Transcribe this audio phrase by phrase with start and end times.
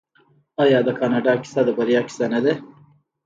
[0.63, 2.53] آیا د کاناډا کیسه د بریا کیسه نه ده؟